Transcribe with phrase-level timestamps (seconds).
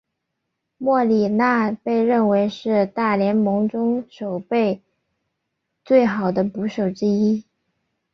[0.79, 4.81] 莫里纳被认为是大联盟中守备
[5.85, 7.45] 最好的捕手之一。